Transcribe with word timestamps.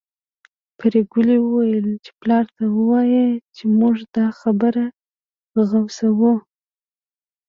پري 0.77 1.01
ګلې 1.13 1.37
وويل 1.41 1.87
چې 2.03 2.11
پلار 2.19 2.45
ته 2.55 2.63
ووايه 2.77 3.25
چې 3.55 3.63
موږ 3.79 3.95
دا 4.15 4.27
خبره 4.39 4.85
غوڅوو 5.69 6.33